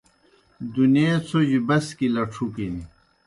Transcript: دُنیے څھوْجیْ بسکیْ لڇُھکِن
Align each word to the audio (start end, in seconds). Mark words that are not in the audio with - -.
دُنیے 0.73 1.09
څھوْجیْ 1.27 1.59
بسکیْ 1.67 2.07
لڇُھکِن 2.15 2.75